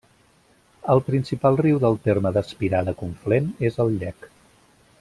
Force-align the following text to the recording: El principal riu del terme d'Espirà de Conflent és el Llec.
El 0.93 1.01
principal 1.09 1.59
riu 1.59 1.81
del 1.83 1.99
terme 2.07 2.31
d'Espirà 2.39 2.81
de 2.89 2.97
Conflent 3.03 3.53
és 3.71 3.79
el 3.85 3.95
Llec. 4.01 4.31